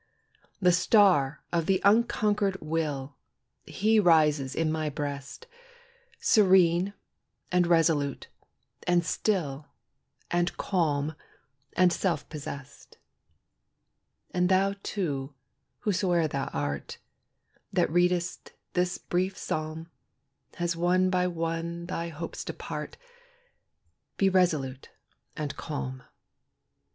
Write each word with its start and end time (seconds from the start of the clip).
The 0.59 0.71
star 0.71 1.43
of 1.53 1.67
the 1.67 1.79
unconquered 1.85 2.57
will, 2.59 3.17
He 3.67 3.99
rises 3.99 4.55
in 4.55 4.71
my 4.71 4.89
breast, 4.89 5.45
Serene, 6.19 6.95
and 7.51 7.67
resolute, 7.67 8.27
and 8.87 9.05
still, 9.05 9.67
And 10.31 10.57
calm, 10.57 11.15
and 11.77 11.93
self 11.93 12.27
possessed. 12.29 12.97
And 14.31 14.49
thou, 14.49 14.73
too, 14.81 15.35
whosoe'er 15.81 16.27
thou 16.27 16.45
art, 16.45 16.97
That 17.71 17.91
readest 17.91 18.53
this 18.73 18.97
brief 18.97 19.37
psalm, 19.37 19.87
As 20.57 20.75
one 20.75 21.11
by 21.11 21.27
one 21.27 21.85
thy 21.85 22.09
hopes 22.09 22.43
depart, 22.43 22.97
Be 24.17 24.29
resolute 24.29 24.89
and 25.37 25.55
calm. 25.55 26.01